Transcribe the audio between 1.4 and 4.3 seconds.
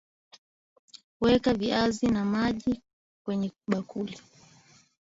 viazi na maji kwenye bakuli